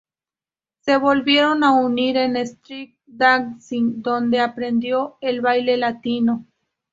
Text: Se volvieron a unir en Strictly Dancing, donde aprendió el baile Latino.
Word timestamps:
Se 0.79 0.97
volvieron 0.97 1.63
a 1.63 1.73
unir 1.73 2.17
en 2.17 2.35
Strictly 2.37 2.97
Dancing, 3.05 4.01
donde 4.01 4.39
aprendió 4.39 5.17
el 5.21 5.41
baile 5.41 5.77
Latino. 5.77 6.43